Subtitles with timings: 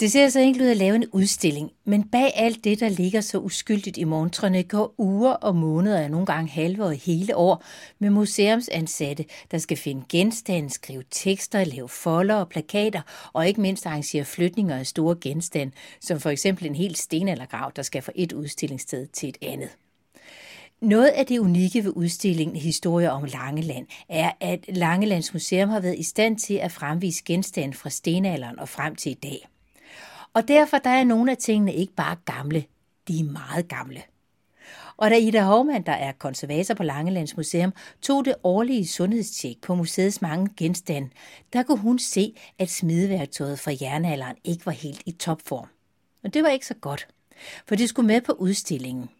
[0.00, 2.88] Det ser altså så enkelt ud at lave en udstilling, men bag alt det, der
[2.88, 7.36] ligger så uskyldigt i montrene, går uger og måneder og nogle gange halve og hele
[7.36, 7.64] år
[7.98, 13.00] med museumsansatte, der skal finde genstande, skrive tekster, lave folder og plakater,
[13.32, 17.82] og ikke mindst arrangere flytninger af store genstande, som for eksempel en helt stenaldergrav, der
[17.82, 19.68] skal fra et udstillingssted til et andet.
[20.80, 25.98] Noget af det unikke ved udstillingen Historie om Langeland er, at Langelands Museum har været
[25.98, 29.48] i stand til at fremvise genstande fra stenalderen og frem til i dag.
[30.32, 32.64] Og derfor der er nogle af tingene ikke bare gamle,
[33.08, 34.02] de er meget gamle.
[34.96, 39.74] Og da Ida Hovmand, der er konservator på Langelands Museum, tog det årlige sundhedstjek på
[39.74, 41.08] museets mange genstande,
[41.52, 45.66] der kunne hun se, at smideværktøjet fra jernalderen ikke var helt i topform.
[46.24, 47.08] Og det var ikke så godt,
[47.68, 49.10] for det skulle med på udstillingen.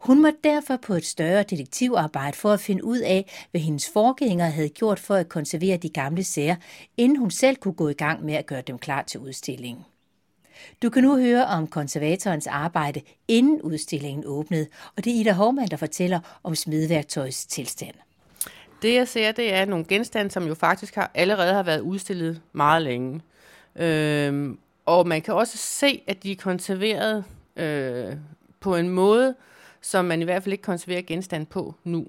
[0.00, 4.50] Hun måtte derfor på et større detektivarbejde for at finde ud af, hvad hendes forgængere
[4.50, 6.56] havde gjort for at konservere de gamle sager,
[6.96, 9.84] inden hun selv kunne gå i gang med at gøre dem klar til udstillingen.
[10.82, 15.68] Du kan nu høre om konservatorens arbejde, inden udstillingen åbnede, og det er Ida Hovmand,
[15.68, 17.94] der fortæller om smedværktøjets tilstand.
[18.82, 22.40] Det jeg ser, det er nogle genstande, som jo faktisk har, allerede har været udstillet
[22.52, 23.20] meget længe.
[23.76, 27.24] Øhm, og man kan også se, at de er konserveret
[27.56, 28.16] øh,
[28.60, 29.34] på en måde,
[29.80, 32.06] som man i hvert fald ikke konserverer genstand på nu.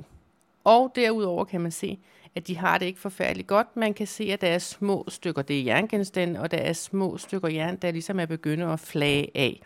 [0.64, 2.00] Og derudover kan man se,
[2.36, 3.78] at de har det ikke forfærdeligt godt.
[3.78, 7.18] Man kan se, at der er små stykker, det er jerngenstande, og der er små
[7.18, 9.62] stykker jern, der ligesom er begyndt at flage af.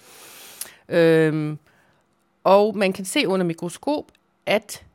[0.89, 1.57] Øhm,
[2.43, 4.11] og man kan se under mikroskop,
[4.45, 4.85] at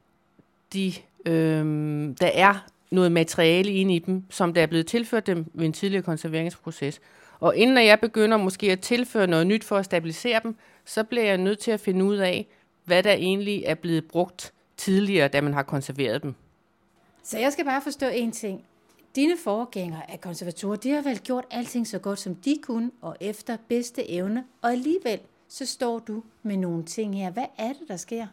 [0.72, 0.92] de,
[1.26, 5.66] øhm, der er noget materiale inde i dem, som der er blevet tilført dem ved
[5.66, 7.00] en tidligere konserveringsproces.
[7.40, 11.24] Og inden jeg begynder måske at tilføre noget nyt for at stabilisere dem, så bliver
[11.24, 12.46] jeg nødt til at finde ud af,
[12.84, 16.34] hvad der egentlig er blevet brugt tidligere, da man har konserveret dem.
[17.22, 18.64] Så jeg skal bare forstå en ting.
[19.16, 23.16] Dine forgængere af konservatorer, de har vel gjort alting så godt, som de kunne, og
[23.20, 27.30] efter bedste evne, og alligevel så står du med nogle ting her.
[27.30, 28.26] Hvad er det, der sker?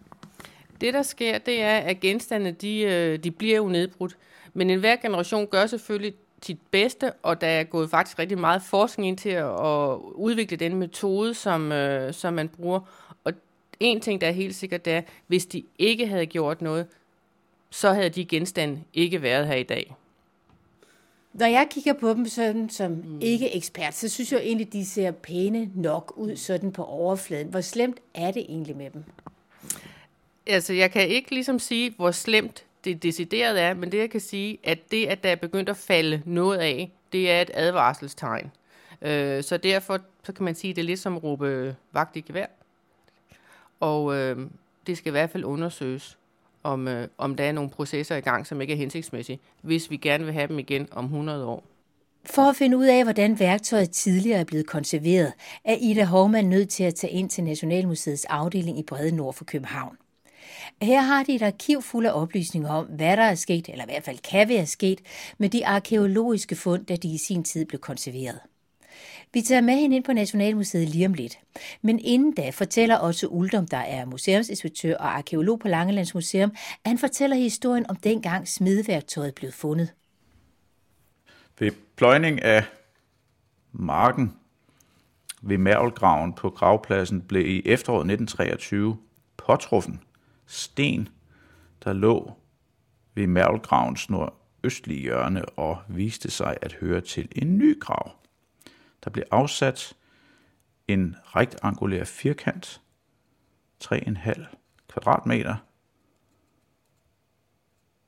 [0.82, 4.18] Det, der sker, det er, at genstandene, de, øh, de bliver jo nedbrudt.
[4.54, 9.08] Men enhver generation gør selvfølgelig sit bedste, og der er gået faktisk rigtig meget forskning
[9.08, 12.80] ind til at, at udvikle den metode, som, øh, som man bruger.
[13.24, 13.34] Og
[13.80, 16.88] en ting, der er helt sikkert, det er, hvis de ikke havde gjort noget,
[17.70, 19.96] så havde de genstande ikke været her i dag.
[21.34, 23.20] Når jeg kigger på dem sådan som mm.
[23.22, 27.48] ikke ekspert, så synes jeg egentlig, de ser pæne nok ud sådan på overfladen.
[27.48, 29.04] Hvor slemt er det egentlig med dem?
[30.48, 34.20] Altså, jeg kan ikke ligesom sige, hvor slemt det decideret er, men det jeg kan
[34.20, 38.52] sige, at det, at der er begyndt at falde noget af, det er et advarselstegn.
[39.02, 42.16] Øh, så derfor så kan man sige, at det er lidt som at råbe vagt
[42.16, 42.46] i gevær.
[43.80, 44.38] Og øh,
[44.88, 46.18] det skal i hvert fald undersøges
[46.64, 49.98] om, øh, om der er nogle processer i gang, som ikke er hensigtsmæssige, hvis vi
[49.98, 51.64] gerne vil have dem igen om 100 år.
[52.26, 55.34] For at finde ud af, hvordan værktøjet tidligere er blevet konserveret,
[55.66, 59.46] er Ida Hovmand nødt til at tage ind til Nationalmuseets afdeling i Brede Nord for
[59.46, 59.98] København.
[60.82, 63.88] Her har de et arkiv fuld af oplysninger om, hvad der er sket, eller i
[63.88, 65.02] hvert fald kan være sket,
[65.38, 68.40] med de arkeologiske fund, da de i sin tid blev konserveret.
[69.34, 71.40] Vi tager med hende ind på Nationalmuseet lige om lidt.
[71.82, 76.90] Men inden da fortæller Otto Uldum, der er museumsinspektør og arkeolog på Langelands Museum, at
[76.90, 79.94] han fortæller historien om dengang smideværktøjet blev fundet.
[81.60, 82.64] Ved pløjning af
[83.72, 84.34] marken
[85.42, 88.98] ved Mærvelgraven på gravpladsen blev i efteråret 1923
[89.38, 90.00] påtruffen
[90.46, 91.10] sten,
[91.84, 92.34] der lå
[93.16, 98.19] ved Mærvelgravens nordøstlige hjørne og viste sig at høre til en ny grav.
[99.04, 99.98] Der blev afsat
[100.88, 102.82] en rektangulær firkant,
[103.84, 104.46] 3,5
[104.88, 105.56] kvadratmeter,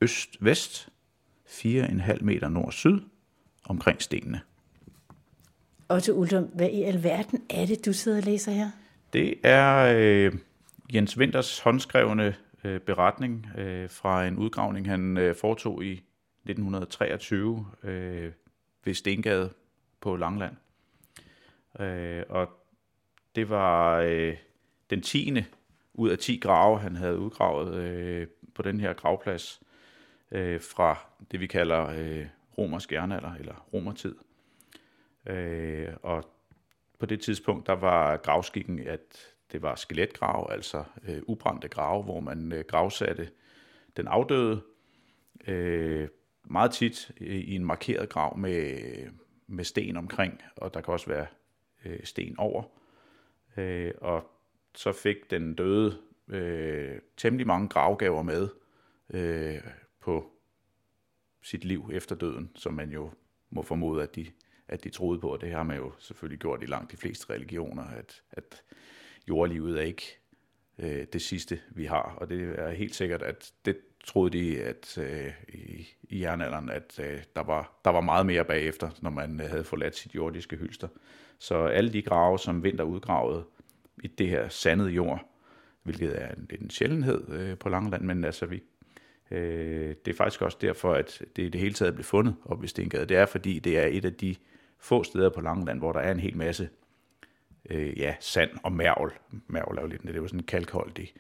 [0.02, 0.90] øst-vest,
[1.46, 3.02] 4,5 meter nord-syd
[3.66, 4.42] omkring stenene.
[5.88, 8.72] Og til Uldum, hvad i alverden er det, du sidder og læser her?
[9.14, 10.34] Det er øh,
[10.94, 18.32] Jens Winters håndskrevne øh, beretning øh, fra en udgravning, han øh, foretog i 1923 øh,
[18.86, 19.54] ved Stengade
[20.02, 20.56] på Langland.
[21.80, 22.50] Øh, og
[23.36, 24.38] det var øh,
[24.90, 25.46] den tiende
[25.94, 29.62] ud af 10 grave, han havde udgravet øh, på den her gravplads
[30.32, 30.98] øh, fra
[31.32, 32.28] det, vi kalder øh,
[32.58, 34.16] romersk jernalder, eller romertid.
[35.26, 36.24] Øh, og
[37.00, 39.18] på det tidspunkt, der var gravskikken, at
[39.52, 43.30] det var skeletgrav, altså øh, ubrændte grave, hvor man øh, gravsatte
[43.98, 44.62] den afdøde,
[45.48, 46.08] øh,
[46.44, 48.80] meget tit i, i en markeret grav med,
[49.48, 51.26] med sten omkring, og der kan også være
[51.86, 52.64] øh, sten over.
[53.58, 54.32] Øh, og
[54.76, 55.98] så fik den døde
[56.28, 58.50] øh, temmelig mange gravgaver med
[59.10, 59.62] øh,
[60.00, 60.32] på
[61.42, 63.12] sit liv efter døden, som man jo
[63.50, 64.32] må formode, at de
[64.72, 67.34] at de troede på, og det har man jo selvfølgelig gjort i langt de fleste
[67.34, 68.64] religioner, at, at
[69.28, 70.20] jordlivet er ikke
[70.80, 72.16] øh, det sidste, vi har.
[72.18, 77.00] Og det er helt sikkert, at det troede de at øh, i, i jernalderen, at
[77.04, 80.56] øh, der, var, der var meget mere bagefter, når man øh, havde forladt sit jordiske
[80.56, 80.88] hylster.
[81.40, 83.44] Så alle de grave, som Vinter udgravede
[84.04, 85.26] i det her sandede jord,
[85.84, 88.64] hvilket er en, en sjældenhed øh, på Langeland, men altså vi,
[89.32, 92.62] øh, det er faktisk også derfor, at det i det hele taget blev fundet op
[92.62, 93.06] ved Stengade.
[93.06, 94.36] Det er fordi, det er et af de
[94.80, 96.70] få steder på Langeland, hvor der er en hel masse
[97.70, 99.12] øh, ja, sand og mærvel.
[99.48, 101.14] Mærvel er jo lidt, det er jo sådan en kalkholdig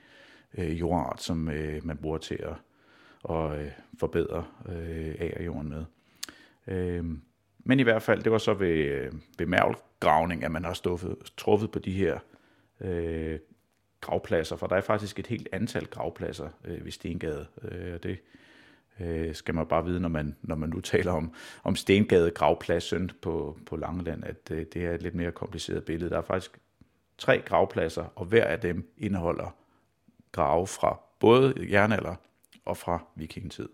[0.57, 2.54] øh, jordart, som øh, man bruger til at,
[3.23, 5.85] og øh, forbedre øh, agerjorden med.
[6.68, 7.06] Øh,
[7.63, 11.15] men i hvert fald, det var så ved, øh, ved mærvelgravning, at man har stuffet,
[11.38, 12.19] truffet på de her
[12.81, 13.39] øh,
[14.01, 18.19] gravpladser, for der er faktisk et helt antal gravpladser øh, ved Stengade, øh, og det
[19.00, 21.33] øh, skal man bare vide, når man, når man nu taler om,
[21.63, 26.09] om Stengade gravpladsen på, på Langeland, at øh, det er et lidt mere kompliceret billede.
[26.09, 26.59] Der er faktisk
[27.18, 29.56] tre gravpladser, og hver af dem indeholder
[30.31, 32.15] grave fra både jernalder
[32.66, 33.69] og fra vikingetid.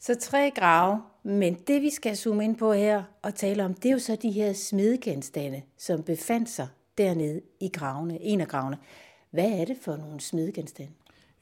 [0.00, 3.88] Så tre grave, men det vi skal zoome ind på her og tale om, det
[3.88, 6.68] er jo så de her smedegenstande, som befandt sig
[6.98, 8.78] dernede i gravene, en af gravene.
[9.30, 10.92] Hvad er det for nogle smedegenstande?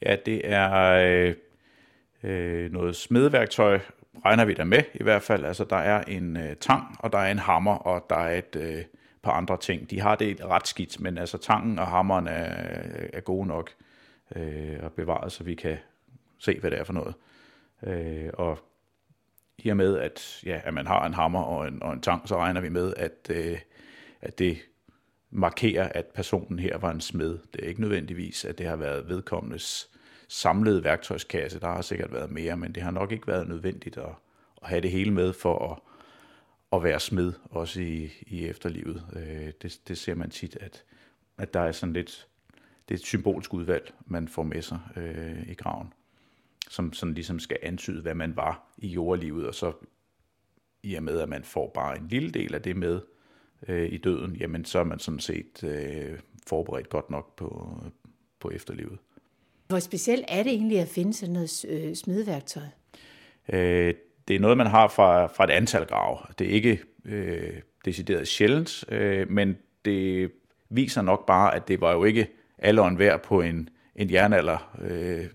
[0.01, 1.35] Ja, det er øh,
[2.23, 3.79] øh, noget smedeværktøj,
[4.25, 5.45] regner vi der med i hvert fald.
[5.45, 8.55] Altså der er en øh, tang, og der er en hammer, og der er et
[8.55, 8.83] øh,
[9.23, 9.89] par andre ting.
[9.89, 12.55] De har det ret skidt, men altså tangen og hammeren er,
[13.13, 13.69] er gode nok
[14.35, 15.77] øh, og bevaret, så vi kan
[16.43, 17.15] se, hvad det er for noget.
[17.83, 18.59] Øh, og
[19.57, 22.27] i og med, at, ja, at man har en hammer og en, og en tang,
[22.27, 23.59] så regner vi med, at, øh,
[24.21, 24.57] at det
[25.29, 27.39] markerer, at personen her var en smed.
[27.53, 29.89] Det er ikke nødvendigvis, at det har været vedkommendes
[30.27, 31.59] samlede værktøjskasse.
[31.59, 34.15] Der har sikkert været mere, men det har nok ikke været nødvendigt at,
[34.61, 35.79] at have det hele med for at,
[36.77, 39.03] at være smed, også i, i efterlivet.
[39.15, 40.83] Øh, det, det ser man tit, at,
[41.37, 42.27] at der er sådan lidt,
[42.89, 45.93] det er et symbolsk udvalg, man får med sig øh, i graven,
[46.69, 49.71] som sådan ligesom skal antyde, hvad man var i jordlivet, og så
[50.83, 53.01] i og med, at man får bare en lille del af det med
[53.67, 57.77] øh, i døden, jamen så er man sådan set øh, forberedt godt nok på,
[58.39, 58.97] på efterlivet.
[59.67, 62.63] Hvor specielt er det egentlig at finde sådan noget øh, smideværktøj?
[63.49, 63.93] Øh,
[64.27, 66.17] det er noget, man har fra, fra et antal grave.
[66.39, 70.31] Det er ikke øh, decideret sjældent, øh, men det
[70.69, 72.27] viser nok bare, at det var jo ikke
[72.57, 75.25] alle og enhver på en, en jernalder, øh,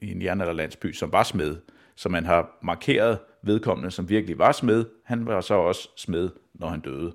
[0.00, 1.56] i en jernalderlandsby, som var smed.
[1.94, 4.84] Så man har markeret vedkommende, som virkelig var smed.
[5.04, 7.14] Han var så også smed, når han døde.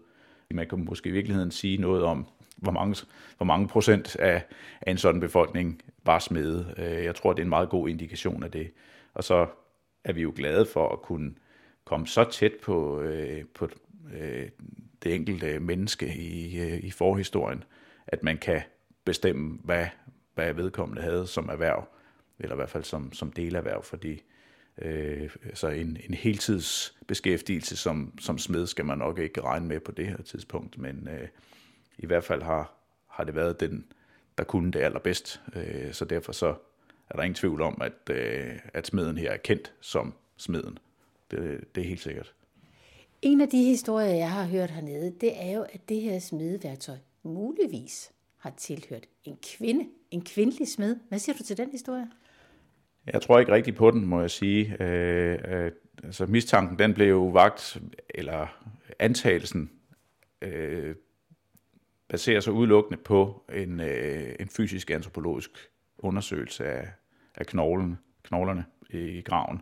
[0.52, 2.28] Man kan måske i virkeligheden sige noget om,
[2.58, 3.06] hvor mange,
[3.38, 4.44] hvor mange procent af,
[4.82, 6.74] af en sådan befolkning var smede.
[6.78, 8.72] Øh, jeg tror, det er en meget god indikation af det.
[9.14, 9.48] Og så
[10.04, 11.34] er vi jo glade for at kunne
[11.86, 13.70] komme så tæt på, øh, på
[14.14, 14.50] øh,
[15.04, 17.64] det enkelte menneske i, øh, i forhistorien,
[18.08, 18.62] at man kan
[19.06, 19.86] bestemme, hvad,
[20.36, 21.88] hvad vedkommende havde som erhverv,
[22.40, 24.22] eller i hvert fald som, som delerhverv, fordi
[24.78, 29.92] øh, så en, en heltidsbeskæftigelse som, som smed skal man nok ikke regne med på
[29.92, 31.28] det her tidspunkt, men øh,
[31.98, 32.74] i hvert fald har,
[33.08, 33.86] har det været den,
[34.38, 35.42] der kunne det allerbedst.
[35.56, 36.56] Øh, så derfor så
[37.10, 40.78] er der ingen tvivl om, at, øh, at smeden her er kendt som smeden.
[41.32, 42.34] Det, det er helt sikkert.
[43.22, 46.98] En af de historier, jeg har hørt hernede, det er jo, at det her smedeværktøj
[47.24, 50.96] muligvis har tilhørt en kvinde, en kvindelig smed.
[51.10, 52.08] Hvad siger du til den historie?
[53.08, 54.84] Jeg tror ikke rigtigt på den, må jeg sige.
[54.84, 55.72] Øh, øh,
[56.04, 57.78] altså mistanken, den blev jo vagt,
[58.10, 58.48] eller
[59.00, 59.72] antagelsen
[60.42, 60.96] øh,
[62.10, 65.50] baserer sig udelukkende på en, øh, en fysisk antropologisk
[65.98, 66.88] undersøgelse af,
[67.36, 69.62] af knoglen, knoglerne i, i graven,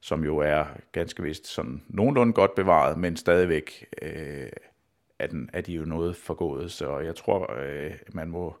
[0.00, 4.48] som jo er ganske vist sådan nogenlunde godt bevaret, men stadigvæk øh,
[5.18, 6.72] er, den, er de jo noget forgået.
[6.72, 8.56] Så jeg tror, øh, man må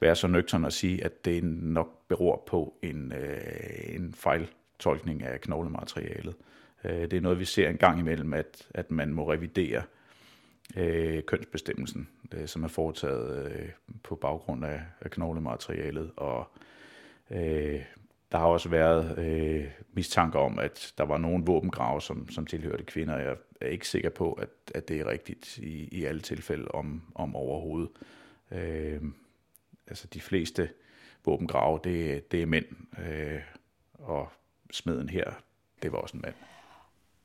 [0.00, 5.40] være så nøgtern at sige, at det nok beror på en, øh, en fejltolkning af
[5.40, 6.34] knoglematerialet.
[6.84, 9.82] Øh, det er noget, vi ser en gang imellem, at, at man må revidere
[10.76, 13.68] øh, kønsbestemmelsen, øh, som er foretaget øh,
[14.02, 16.10] på baggrund af, af knoglematerialet.
[16.16, 16.50] Og
[17.30, 17.82] øh,
[18.32, 22.84] der har også været øh, mistanker om, at der var nogle våbengrave, som, som tilhørte
[22.84, 23.18] kvinder.
[23.18, 27.02] Jeg er ikke sikker på, at, at det er rigtigt i, i alle tilfælde om,
[27.14, 27.90] om overhovedet.
[28.52, 29.02] Øh,
[29.88, 30.68] altså de fleste
[31.24, 32.64] våbengrave, det, det er mænd,
[32.98, 33.40] øh,
[33.94, 34.28] og
[34.72, 35.24] smeden her,
[35.82, 36.34] det var også en mand.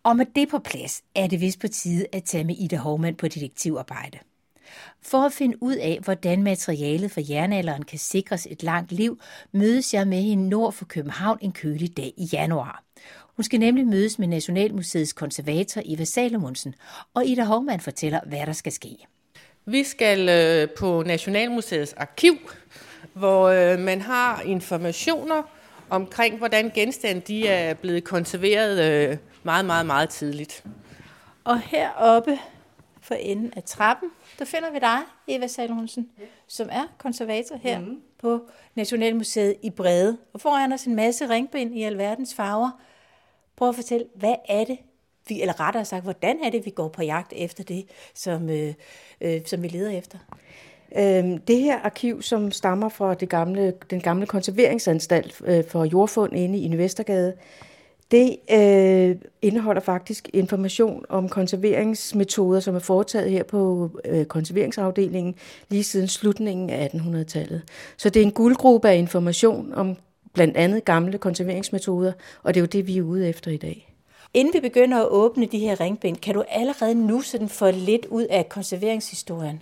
[0.03, 3.15] Og med det på plads er det vist på tide at tage med Ida Hovmand
[3.15, 4.19] på detektivarbejde.
[5.01, 9.19] For at finde ud af, hvordan materialet for jernalderen kan sikres et langt liv,
[9.51, 12.83] mødes jeg med hende nord for København en kølig dag i januar.
[13.35, 16.75] Hun skal nemlig mødes med Nationalmuseets konservator Eva Salomonsen,
[17.13, 18.97] og Ida Hovmand fortæller, hvad der skal ske.
[19.65, 22.35] Vi skal øh, på Nationalmuseets arkiv,
[23.13, 25.43] hvor øh, man har informationer
[25.89, 30.63] omkring, hvordan genstande de er blevet konserveret øh, meget, meget, meget tidligt.
[31.43, 32.39] Og heroppe
[33.01, 36.09] for enden af trappen, der finder vi dig, Eva Salomonsen,
[36.47, 38.01] som er konservator her mm.
[38.21, 40.17] på Nationalmuseet i Brede.
[40.33, 42.81] Og foran os en masse ringbind i alverdens farver.
[43.55, 44.77] Prøv at fortælle, hvad er det,
[45.27, 48.73] vi, eller rettere sagt, hvordan er det, vi går på jagt efter det, som, øh,
[49.21, 50.17] øh, som vi leder efter?
[50.97, 56.35] Øhm, det her arkiv, som stammer fra det gamle, den gamle konserveringsanstalt øh, for jordfund
[56.35, 57.33] inde i Investergade,
[58.11, 65.35] det øh, indeholder faktisk information om konserveringsmetoder, som er foretaget her på øh, konserveringsafdelingen
[65.69, 67.61] lige siden slutningen af 1800-tallet.
[67.97, 69.95] Så det er en guldgruppe af information om
[70.33, 72.11] blandt andet gamle konserveringsmetoder,
[72.43, 73.92] og det er jo det, vi er ude efter i dag.
[74.33, 78.05] Inden vi begynder at åbne de her ringbind, kan du allerede nu sådan få lidt
[78.05, 79.61] ud af konserveringshistorien?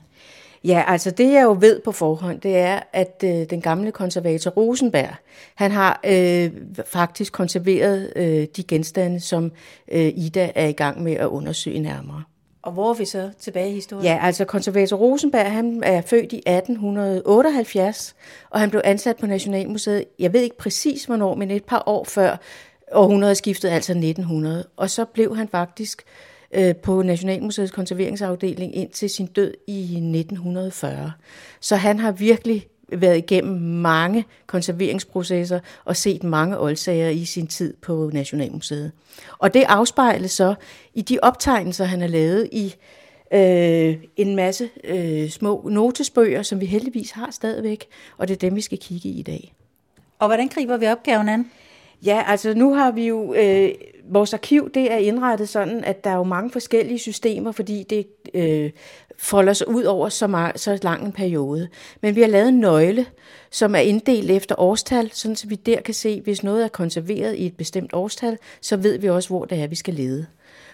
[0.63, 4.51] Ja, altså det jeg jo ved på forhånd, det er, at øh, den gamle konservator
[4.51, 5.15] Rosenberg,
[5.55, 6.51] han har øh,
[6.85, 9.51] faktisk konserveret øh, de genstande, som
[9.91, 12.23] øh, Ida er i gang med at undersøge nærmere.
[12.61, 14.05] Og hvor er vi så tilbage i historien?
[14.05, 18.15] Ja, altså konservator Rosenberg, han er født i 1878,
[18.49, 22.03] og han blev ansat på Nationalmuseet, jeg ved ikke præcis hvornår, men et par år
[22.03, 22.37] før
[22.93, 24.65] århundredeskiftet, altså 1900.
[24.77, 26.03] Og så blev han faktisk
[26.51, 31.11] øh, på Nationalmuseets konserveringsafdeling indtil sin død i 1940.
[31.59, 37.73] Så han har virkelig været igennem mange konserveringsprocesser og set mange oldsager i sin tid
[37.81, 38.91] på Nationalmuseet.
[39.37, 40.55] Og det afspejles så
[40.93, 42.75] i de optegnelser, han har lavet i
[43.33, 47.85] øh, en masse øh, små notesbøger, som vi heldigvis har stadigvæk,
[48.17, 49.53] og det er dem, vi skal kigge i i dag.
[50.19, 51.51] Og hvordan griber vi opgaven an?
[52.05, 53.69] Ja, altså nu har vi jo, øh,
[54.09, 58.07] vores arkiv det er indrettet sådan, at der er jo mange forskellige systemer, fordi det
[58.33, 58.71] øh,
[59.17, 61.67] folder sig ud over så, meget, så lang en periode.
[62.01, 63.05] Men vi har lavet en nøgle,
[63.51, 67.35] som er inddelt efter årstal, sådan så vi der kan se, hvis noget er konserveret
[67.35, 70.25] i et bestemt årstal, så ved vi også, hvor det er, vi skal lede.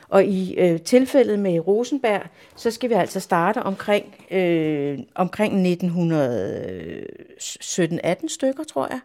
[0.10, 2.22] Og i øh, tilfældet med Rosenberg,
[2.55, 6.13] så skal vi altså starte omkring, øh, omkring 1917-18
[8.24, 9.00] øh, stykker, tror jeg.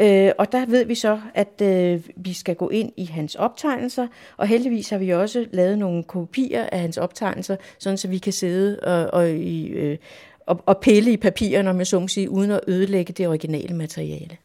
[0.00, 4.06] Øh, og der ved vi så, at øh, vi skal gå ind i hans optegnelser,
[4.36, 8.32] og heldigvis har vi også lavet nogle kopier af hans optegnelser, sådan så vi kan
[8.32, 9.98] sidde og, og, i, øh,
[10.46, 13.76] og, og pille i papirerne, om jeg så må sige, uden at ødelægge det originale
[13.76, 14.36] materiale.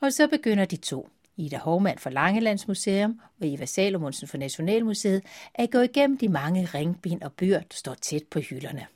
[0.00, 1.08] Og så begynder de to.
[1.36, 5.22] Ida Hovmand fra Langelandsmuseum og Eva Salomonsen fra Nationalmuseet
[5.54, 8.86] at gå igennem de mange ringbind og bøger, der står tæt på hylderne.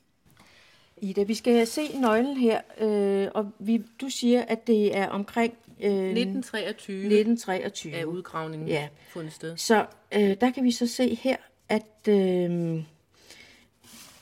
[0.97, 5.55] Ida, vi skal se nøglen her, øh, og vi, du siger, at det er omkring...
[5.81, 8.89] Øh, 1923, 1923 er udgravningen ja.
[9.09, 9.57] fundet sted.
[9.57, 11.37] Så øh, der kan vi så se her,
[11.69, 12.83] at øh,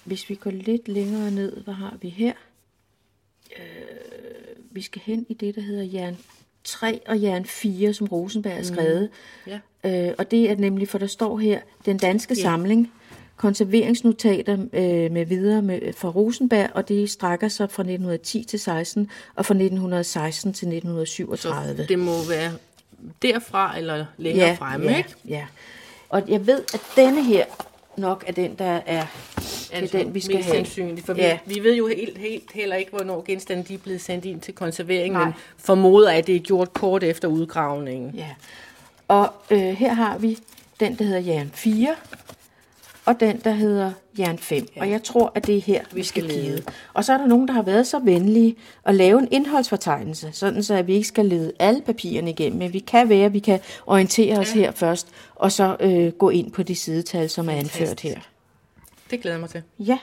[0.05, 2.33] hvis vi går lidt længere ned, hvad har vi her?
[3.59, 3.65] Øh,
[4.71, 6.17] vi skal hen i det, der hedder jern
[6.65, 9.11] 3 og jern 4, som Rosenberg har skrevet.
[9.47, 9.53] Mm.
[9.85, 10.09] Ja.
[10.09, 12.43] Øh, og det er nemlig, for der står her, den danske ja.
[12.43, 12.93] samling
[13.37, 19.11] konserveringsnotater øh, med videre med, fra Rosenberg, og det strækker sig fra 1910 til 16
[19.35, 21.77] og fra 1916 til 1937.
[21.77, 22.53] Så det må være
[23.23, 25.15] derfra eller længere ja, fremme, ja, ikke?
[25.29, 25.47] Ja.
[26.09, 27.45] Og jeg ved, at denne her
[27.97, 29.07] nok er den, der er
[29.81, 30.57] det er den, vi skal mest have.
[30.57, 31.39] Sandsynligt, for ja.
[31.47, 34.41] vi, vi ved jo helt, helt heller ikke, hvornår genstanden de er blevet sendt ind
[34.41, 35.25] til konservering, Nej.
[35.25, 38.15] men formoder, at det er gjort kort efter udgravningen.
[38.15, 38.29] Ja.
[39.09, 40.39] Og øh, her har vi
[40.81, 41.95] den, der hedder Jan 4,
[43.05, 44.69] og den, der hedder Jern 5.
[44.77, 44.81] Ja.
[44.81, 46.63] Og jeg tror, at det er her, vi skal lede.
[46.95, 50.63] Og så er der nogen, der har været så venlige at lave en indholdsfortegnelse, sådan
[50.63, 53.39] så at vi ikke skal lede alle papirerne igennem, men vi kan være, at vi
[53.39, 54.61] kan orientere os ja.
[54.61, 58.21] her først, og så øh, gå ind på de sidetal, som er anført her.
[59.11, 59.63] Det glæder mig til.
[59.79, 59.99] Ja.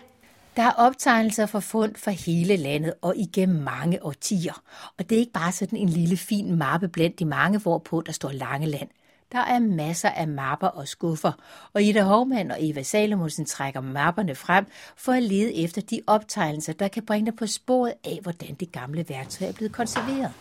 [0.55, 4.61] Der er optegnelser fra fund fra hele landet og igennem mange årtier.
[4.97, 8.11] Og det er ikke bare sådan en lille fin mappe blandt de mange, hvorpå der
[8.11, 8.89] står Langeland.
[9.31, 11.31] Der er masser af mapper og skuffer,
[11.73, 14.65] og Ida Hovmand og Eva Salomonsen trækker mapperne frem
[14.97, 18.71] for at lede efter de optegnelser, der kan bringe dig på sporet af, hvordan det
[18.71, 20.31] gamle værktøj er blevet konserveret.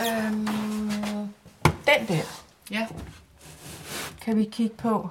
[0.00, 0.46] Øhm,
[1.64, 2.22] den der.
[2.70, 2.86] Ja.
[4.20, 5.08] Kan vi kigge på?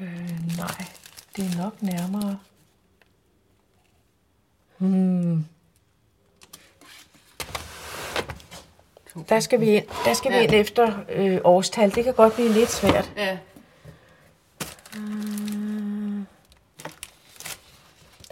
[0.00, 0.84] Øh, nej,
[1.36, 2.38] det er nok nærmere.
[4.78, 5.44] Hmm.
[9.28, 10.38] Der skal vi ind, der skal ja.
[10.38, 11.94] vi ind efter øh, årstal.
[11.94, 13.12] Det kan godt blive lidt svært.
[13.16, 13.38] Ja.
[14.94, 16.26] Mm.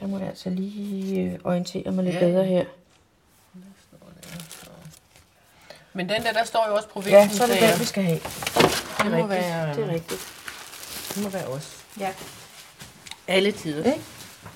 [0.01, 2.21] Der må jeg altså lige øh, orientere mig lidt ja.
[2.21, 2.65] bedre her.
[5.93, 7.13] Men den der, der står jo også provinsen.
[7.15, 8.21] Ja, så er det den, vi skal have.
[9.03, 10.21] Det må være, Det er rigtigt.
[11.15, 11.85] det må være os.
[12.01, 12.13] Ja.
[13.29, 13.85] Alle tider.
[13.93, 14.05] Ikke?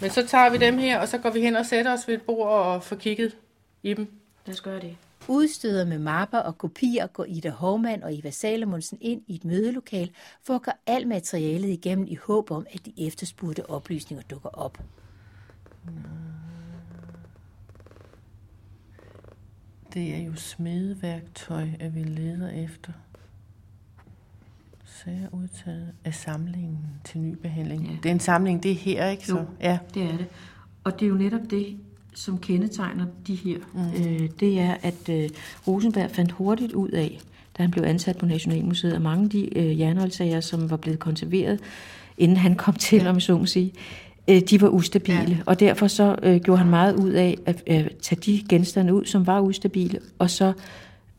[0.01, 2.15] Men så tager vi dem her, og så går vi hen og sætter os ved
[2.15, 3.37] et bord og får kigget
[3.83, 4.13] i dem.
[4.47, 4.97] Lad os gøre det.
[5.29, 10.11] Udstøder med mapper og kopier går Ida Hovmand og Eva Salomonsen ind i et mødelokal
[10.43, 14.79] for at gå alt materialet igennem i håb om, at de efterspurgte oplysninger dukker op.
[19.95, 22.93] Det er jo smedeværktøj, at vi leder efter.
[24.85, 27.87] Sager udtaget af samlingen til ny behandling.
[27.87, 27.97] Ja.
[28.03, 29.27] Det er en samling, det er her, ikke?
[29.27, 29.45] Så, Jo.
[29.61, 29.79] ja.
[29.95, 30.27] Det er det.
[30.85, 31.79] Og det er jo netop det,
[32.15, 33.59] som kendetegner de her.
[33.75, 34.07] Mm.
[34.07, 35.29] Øh, det er, at øh,
[35.67, 37.21] Rosenberg fandt hurtigt ud af,
[37.59, 40.99] da han blev ansat på Nationalmuseet, at mange af de øh, jernholdssager, som var blevet
[40.99, 41.61] konserveret,
[42.19, 43.09] inden han kom til, ja.
[43.09, 43.73] om jeg så må sige,
[44.29, 45.19] øh, de var ustabile.
[45.29, 45.37] Ja.
[45.47, 49.05] Og derfor så øh, gjorde han meget ud af at øh, tage de genstande ud,
[49.05, 50.53] som var ustabile, og så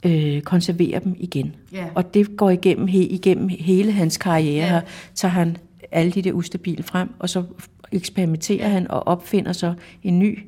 [0.06, 1.56] øh, konservere dem igen.
[1.72, 1.86] Ja.
[1.96, 4.68] Og det går igennem, he, igennem hele hans karriere.
[4.68, 4.76] Ja.
[4.76, 4.82] Ja.
[5.16, 5.58] tager han
[5.92, 7.44] alle de der ustabile frem, og så
[7.92, 10.46] eksperimenterer han og opfinder så en ny øh,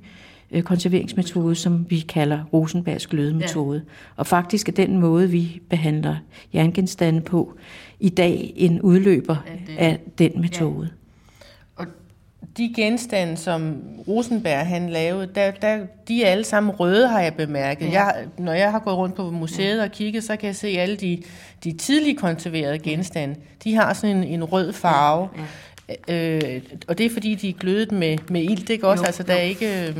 [0.61, 3.77] konserveringsmetode, som vi kalder Rosenbergs glødemetode.
[3.85, 3.91] Ja.
[4.15, 6.15] Og faktisk er den måde, vi behandler
[6.53, 7.53] jerngenstande på
[7.99, 9.77] i dag, en udløber Af den.
[9.77, 10.89] af den metode.
[11.75, 11.85] Og
[12.57, 13.75] de genstande, som
[14.07, 17.85] Rosenberg han lavede, der, der, de er alle sammen røde, har jeg bemærket.
[17.85, 17.91] Ja.
[17.91, 20.95] Jeg, når jeg har gået rundt på museet og kigget, så kan jeg se alle
[20.95, 21.21] de,
[21.63, 23.35] de tidligt konserverede genstande.
[23.63, 25.29] De har sådan en, en rød farve.
[25.37, 25.43] Ja.
[26.09, 29.03] Øh, og det er fordi, de er glødet med, med ilt, ikke også?
[29.03, 29.87] Jo, altså, der er ikke...
[29.87, 29.97] Øh,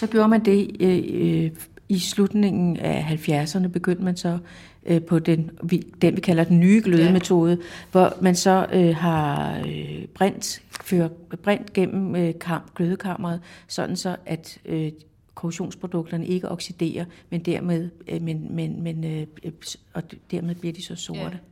[0.00, 1.50] Så gjorde man det øh, øh,
[1.88, 4.38] i slutningen af 70'erne, begyndte man så
[4.86, 7.56] øh, på den vi, den, vi kalder den nye glødemetode, ja.
[7.92, 11.08] hvor man så øh, har øh, brændt, fører
[11.42, 14.92] brændt gennem øh, kam, glødekammeret, sådan så at øh,
[15.34, 19.52] korrosionsprodukterne ikke oxiderer, men dermed, øh, men, men, men, øh, øh,
[19.94, 21.20] og dermed bliver de så sorte.
[21.20, 21.49] Ja.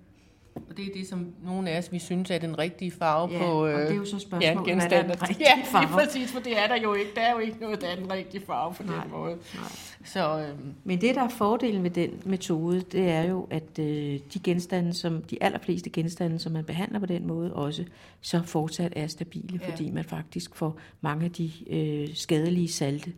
[0.70, 3.38] Og det er det, som nogle af os, vi synes er den rigtige farve Ja,
[3.38, 5.88] på og øh, det er jo så spørgsmålet, hvad der er den rigtige Ja, farve.
[6.06, 7.10] præcis, for det er der jo ikke.
[7.14, 9.30] Der er jo ikke noget, der er den rigtige farve på Nej, den måde.
[9.54, 9.68] nej.
[10.04, 10.54] Så øh,
[10.84, 14.92] Men det, der er fordelen ved den metode, det er jo, at øh, de genstande,
[14.94, 17.84] som de allerfleste genstande, som man behandler på den måde, også
[18.20, 19.66] så fortsat er stabile, Ja.
[19.66, 19.72] ja.
[19.72, 23.12] fordi man faktisk får mange af de øh, skadelige salte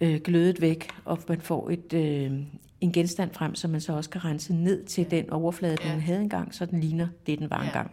[0.00, 2.32] øh, glødet væk, og man får et, øh,
[2.80, 5.86] en genstand frem, som man så også kan rense ned til den overflade, Ja.
[5.88, 5.92] ja.
[5.92, 7.66] den havde engang, så den ligner det, den var Ja.
[7.66, 7.90] engang.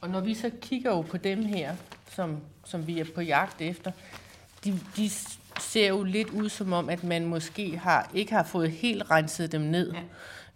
[0.00, 1.74] Og når vi så kigger jo på dem her,
[2.10, 3.90] som, som vi er på jagt efter,
[4.64, 5.10] de, de
[5.60, 9.52] ser jo lidt ud som om, at man måske har, ikke har fået helt renset
[9.52, 9.92] dem ned.
[9.92, 10.00] Ja.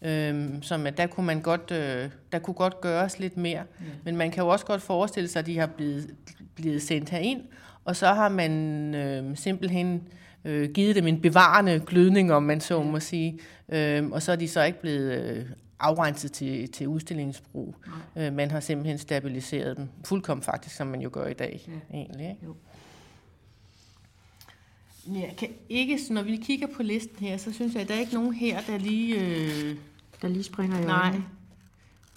[0.03, 3.59] Øhm, som at der kunne man godt, øh, der kunne godt gøres lidt mere.
[3.81, 3.85] Ja.
[4.05, 6.11] Men man kan jo også godt forestille sig, at de har blevet,
[6.55, 7.40] blevet sendt herind,
[7.85, 8.53] og så har man
[8.94, 10.00] øh, simpelthen øh,
[10.44, 13.38] givet dem en bevarende glødning, om man så må sige.
[13.68, 15.46] Øh, og så er de så ikke blevet øh,
[15.81, 17.74] afrenset til, til udstillingsbrug.
[18.16, 19.88] Øh, man har simpelthen stabiliseret dem.
[20.05, 21.68] Fuldkommen faktisk, som man jo gør i dag.
[21.68, 21.96] Ja.
[21.96, 22.40] Egentlig, ikke?
[22.46, 22.55] Jo.
[25.07, 27.94] Jeg kan ikke, så når vi kigger på listen her, så synes jeg, at der
[27.94, 29.20] er ikke nogen her, der lige...
[29.20, 29.76] Øh,
[30.22, 31.24] Der lige springer i nej, øjnene.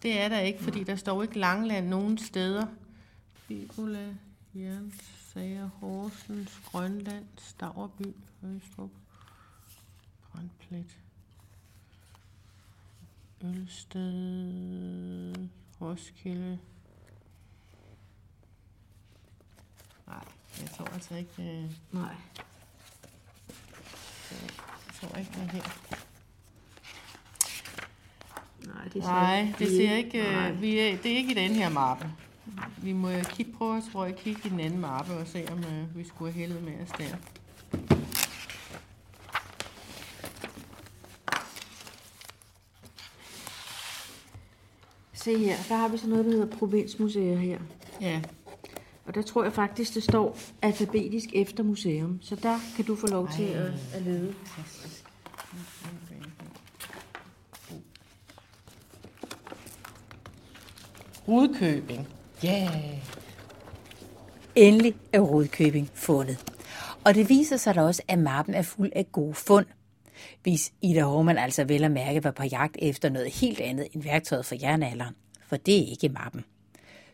[0.04, 2.66] det er der ikke, fordi der står ikke Langland nogen steder.
[3.48, 4.00] Bibula,
[5.36, 8.90] Jernsager, Horsens, Grønland, Stavreby, Østrup,
[10.32, 10.98] Brandplet,
[13.44, 14.04] Ølsted,
[15.82, 16.60] Roskilde.
[20.08, 20.26] Nej,
[20.62, 22.16] jeg tror altså ikke, øh, Nej.
[24.32, 25.64] jeg tror ikke, det er her.
[28.68, 30.50] Nej, det ser, Nej, det ser ikke, Nej.
[30.50, 32.12] øh, vi er, det er ikke i den her mappe.
[32.84, 35.58] Vi må kigge, prøve at tror jeg, kigge i den anden mappe og se, om
[35.58, 37.18] øh, vi skulle have heldet med os der.
[45.14, 47.60] Se her, der har vi så noget, der hedder provinsmuseer her.
[48.02, 48.22] Ja.
[49.06, 52.20] Og der tror jeg faktisk, det står alfabetisk efter museum.
[52.22, 54.36] Så der kan du få lov til at, at lede.
[61.28, 62.08] Rudkøbing.
[62.46, 62.98] Yeah.
[64.56, 66.54] Endelig er Rudkøbing fundet.
[67.04, 69.66] Og det viser sig da også, at mappen er fuld af gode fund.
[70.44, 74.04] Hvis Ida Hormann altså vel at mærke var på jagt efter noget helt andet end
[74.04, 75.16] værktøjet for jernalderen.
[75.48, 76.46] For det er ikke mappen.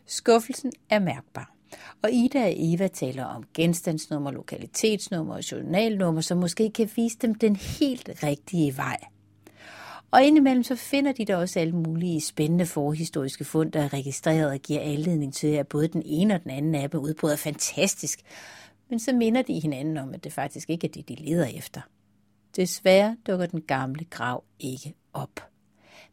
[0.06, 1.54] Skuffelsen er mærkbar.
[2.02, 7.34] Og Ida og Eva taler om genstandsnummer, lokalitetsnummer og journalnummer, som måske kan vise dem
[7.34, 8.96] den helt rigtige vej.
[10.10, 14.50] Og indimellem så finder de da også alle mulige spændende forhistoriske fund, der er registreret
[14.50, 18.20] og giver anledning til, at både den ene og den anden af dem udbryder fantastisk.
[18.88, 21.80] Men så minder de hinanden om, at det faktisk ikke er det, de leder efter.
[22.56, 25.50] Desværre dukker den gamle grav ikke op.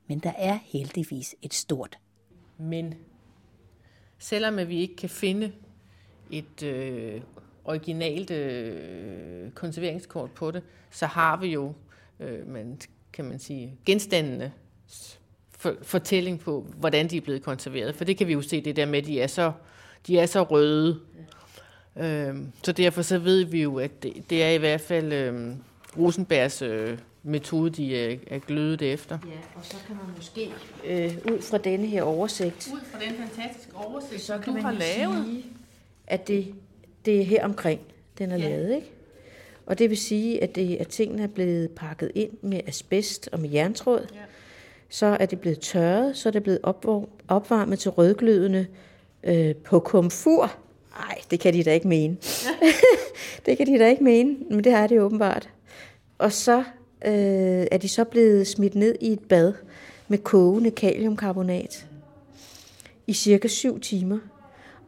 [0.07, 1.97] Men der er heldigvis et stort
[2.57, 2.93] men.
[4.19, 5.51] Selvom at vi ikke kan finde
[6.31, 7.21] et øh,
[7.65, 11.73] originalt øh, konserveringskort på det, så har vi jo,
[12.19, 12.79] øh, man,
[13.17, 14.51] kan man sige, genstandene
[15.57, 17.95] for, fortælling på, hvordan de er blevet konserveret.
[17.95, 19.51] For det kan vi jo se, det der med, at de er så,
[20.07, 20.99] de er så røde.
[21.95, 22.27] Ja.
[22.27, 25.51] Øhm, så derfor så ved vi jo, at det, det er i hvert fald øh,
[25.97, 29.17] Rosenbergs øh, metode, de er, er glødet efter.
[29.25, 30.51] Ja, og så kan man måske
[30.85, 34.61] øh, ud fra denne her oversigt, Ud fra den fantastiske oversigt, så kan du man
[34.63, 35.45] har lavet, sige,
[36.07, 36.53] at det,
[37.05, 37.81] det er her omkring,
[38.17, 38.49] den er Ja.
[38.49, 38.91] lavet, ikke?
[39.67, 43.39] Og det vil sige, at, det, at tingene er blevet pakket ind med asbest og
[43.39, 44.07] med jerntråd.
[44.13, 44.19] Ja.
[44.89, 48.65] Så er det blevet tørret, så er det blevet opvar- opvarmet til rødglødende
[49.23, 50.51] øh, på komfur.
[50.99, 52.17] Nej, det kan de da ikke mene.
[53.45, 55.49] det kan de da ikke mene, men det er det åbenbart.
[56.17, 56.57] Og så
[57.05, 59.53] øh, er de så blevet smidt ned i et bad
[60.07, 61.85] med kogende kaliumkarbonat
[63.07, 64.19] i cirka 7 timer.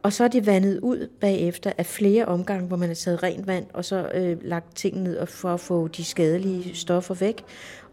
[0.02, 3.46] Og så er de vandet ud bagefter af flere omgange, hvor man har taget rent
[3.46, 7.44] vand, og så øh, lagt tingene ned for at få de skadelige stoffer væk.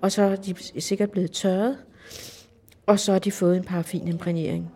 [0.01, 1.77] Og så er de sikkert blevet tørret,
[2.85, 4.71] og så har de fået en paraffinimprægnering.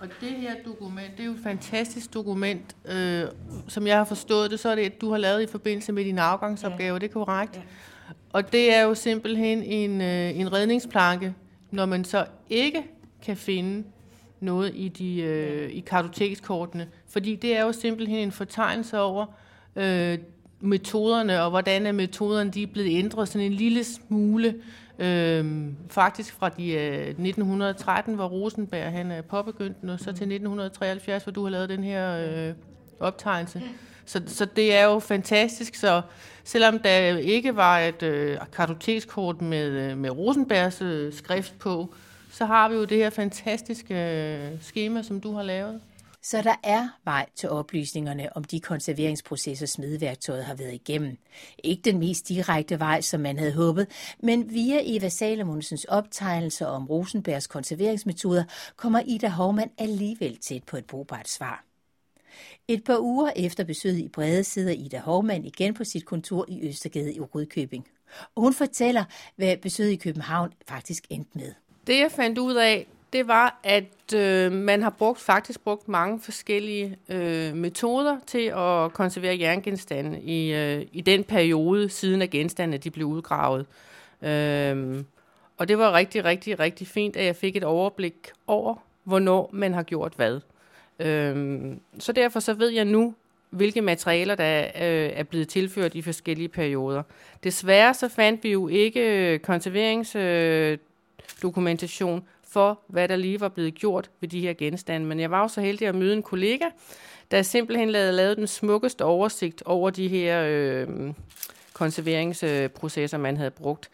[0.00, 3.24] Og det her dokument, det er jo et fantastisk dokument, øh,
[3.68, 6.04] som jeg har forstået det, så er det, at du har lavet i forbindelse med
[6.04, 6.98] din afgangsopgave, ja.
[6.98, 7.56] det er korrekt?
[7.56, 7.60] Ja.
[8.32, 11.34] Og det er jo simpelthen en, øh, en redningsplanke,
[11.70, 12.82] når man så ikke
[13.22, 13.84] kan finde
[14.40, 16.88] noget i, de, øh, i kartotekskortene.
[17.08, 19.26] Fordi det er jo simpelthen en fortegnelse over
[19.76, 20.18] øh,
[20.60, 24.54] metoderne, og hvordan er metoderne de er blevet ændret sådan en lille smule.
[24.98, 25.44] Øh,
[25.88, 31.22] faktisk fra de, øh, 1913, hvor Rosenberg han er påbegyndt den, og så til 1973,
[31.22, 32.54] hvor du har lavet den her øh,
[33.00, 33.62] optegnelse.
[34.08, 35.74] Så, så det er jo fantastisk.
[35.74, 36.02] Så
[36.44, 41.94] selvom der ikke var et øh, kartotekskort med, øh, med Rosenbergs øh, skrift på,
[42.38, 45.80] så har vi jo det her fantastiske øh, schema, som du har lavet.
[46.22, 51.16] Så der er vej til oplysningerne om de konserveringsprocesser, smedværktøjet har været igennem.
[51.64, 53.86] Ikke den mest direkte vej, som man havde håbet,
[54.22, 58.44] men via Eva Salomonsens optegnelser om Rosenbergs konserveringsmetoder
[58.76, 61.64] kommer Ida Hovmand alligevel tæt på et brugbart svar.
[62.68, 66.68] Et par uger efter besøget i Brede sidder Ida Hovmand igen på sit kontor i
[66.68, 67.86] Østergade i Rødkøbing.
[68.34, 69.04] Og hun fortæller,
[69.36, 71.52] hvad besøget i København faktisk endte med.
[71.88, 76.20] Det jeg fandt ud af, det var, at øh, man har brugt faktisk brugt mange
[76.20, 82.78] forskellige øh, metoder til at konservere jerngenstande i, øh, i den periode, siden at genstandene
[82.78, 83.66] de blev udgravet.
[84.22, 85.04] Øh,
[85.56, 88.14] og det var rigtig, rigtig, rigtig fint, at jeg fik et overblik
[88.46, 88.74] over,
[89.04, 90.40] hvornår man har gjort hvad.
[90.98, 91.56] Øh,
[91.98, 93.14] så derfor så ved jeg nu,
[93.50, 97.02] hvilke materialer, der øh, er blevet tilført i forskellige perioder.
[97.44, 100.16] Desværre så fandt vi jo ikke øh, konserverings...
[100.16, 100.78] Øh,
[101.42, 105.06] dokumentation for, hvad der lige var blevet gjort ved de her genstande.
[105.06, 106.64] Men jeg var jo så heldig at møde en kollega,
[107.30, 110.88] der simpelthen lavede lavet den smukkeste oversigt over de her øh,
[111.72, 113.90] konserveringsprocesser, man havde brugt.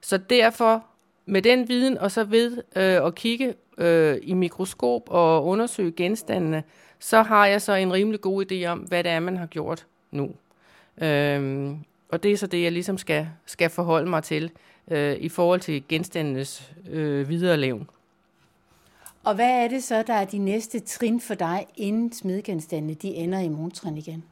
[0.00, 0.84] Så derfor,
[1.26, 6.62] med den viden, og så ved øh, at kigge øh, i mikroskop og undersøge genstandene,
[6.98, 9.86] så har jeg så en rimelig god idé om, hvad det er, man har gjort
[10.10, 10.30] nu.
[11.02, 11.70] Øh,
[12.08, 14.50] og det er så det, jeg ligesom skal, skal forholde mig til
[14.90, 17.88] øh, i forhold til genstandenes øh, videre levn.
[19.24, 23.08] Og hvad er det så, der er de næste trin for dig, inden smedgenstandene de
[23.08, 24.24] ender i montren igen?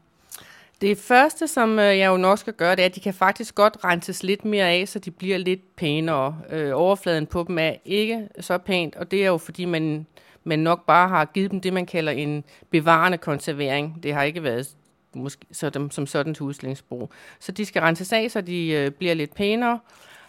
[0.81, 3.55] Det første, som øh, jeg jo nok skal gøre, det er, at de kan faktisk
[3.55, 6.39] godt renses lidt mere af, så de bliver lidt pænere.
[6.51, 10.07] Øh, overfladen på dem er ikke så pænt, og det er jo fordi, man,
[10.45, 14.03] man nok bare har givet dem det, man kalder en bevarende konservering.
[14.03, 14.69] Det har ikke været
[15.15, 17.11] måske, sådan, som sådan til udstillingsbrug.
[17.41, 19.79] Så de skal renses af, så de øh, bliver lidt pænere.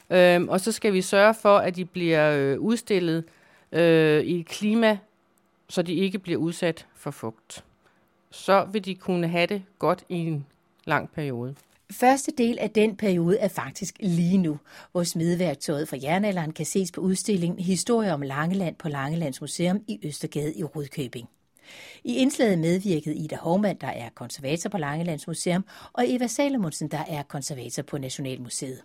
[0.09, 3.23] Øhm, og så skal vi sørge for, at de bliver øh, udstillet
[3.71, 4.97] øh, i et klima,
[5.69, 7.63] så de ikke bliver udsat for fugt.
[8.31, 10.45] Så vil de kunne have det godt i en
[10.85, 11.55] lang periode.
[11.91, 14.59] Første del af den periode er faktisk lige nu,
[14.91, 19.99] hvor smedværktøjet fra jernalderen kan ses på udstillingen Historie om Langeland på Langelands Museum i
[20.03, 21.29] Østergade i Rudkøbing.
[22.03, 27.03] I indslaget medvirkede Ida Hovmand, der er konservator på Langelands Museum, og Eva Salomonsen, der
[27.07, 28.81] er konservator på Nationalmuseet.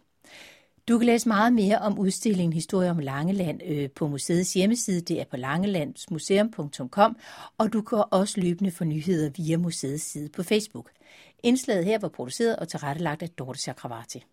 [0.89, 5.01] Du kan læse meget mere om udstillingen Historie om Langeland øh, på museets hjemmeside.
[5.01, 7.17] Det er på langelandsmuseum.com,
[7.59, 10.91] og du kan også løbende få nyheder via museets side på Facebook.
[11.43, 14.25] Indslaget her var produceret og tilrettelagt af Dorte Chakravarti.